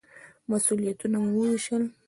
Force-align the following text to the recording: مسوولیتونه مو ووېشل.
مسوولیتونه 0.49 1.17
مو 1.23 1.29
ووېشل. 1.33 1.83